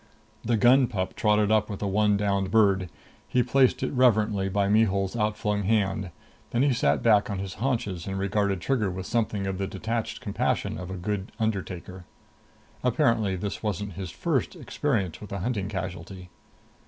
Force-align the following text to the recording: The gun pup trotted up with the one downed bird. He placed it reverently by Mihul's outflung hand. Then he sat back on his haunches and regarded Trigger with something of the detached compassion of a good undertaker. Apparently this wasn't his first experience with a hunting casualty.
The 0.43 0.57
gun 0.57 0.87
pup 0.87 1.13
trotted 1.15 1.51
up 1.51 1.69
with 1.69 1.79
the 1.79 1.87
one 1.87 2.17
downed 2.17 2.49
bird. 2.49 2.89
He 3.27 3.43
placed 3.43 3.83
it 3.83 3.93
reverently 3.93 4.49
by 4.49 4.67
Mihul's 4.67 5.15
outflung 5.15 5.61
hand. 5.61 6.09
Then 6.49 6.63
he 6.63 6.73
sat 6.73 7.03
back 7.03 7.29
on 7.29 7.37
his 7.37 7.53
haunches 7.61 8.07
and 8.07 8.17
regarded 8.17 8.61
Trigger 8.61 8.89
with 8.89 9.05
something 9.05 9.45
of 9.45 9.59
the 9.59 9.67
detached 9.67 10.19
compassion 10.19 10.79
of 10.79 10.89
a 10.89 10.95
good 10.97 11.31
undertaker. 11.39 12.05
Apparently 12.83 13.35
this 13.35 13.61
wasn't 13.61 13.93
his 13.93 14.09
first 14.09 14.55
experience 14.55 15.21
with 15.21 15.31
a 15.31 15.37
hunting 15.41 15.69
casualty. 15.69 16.31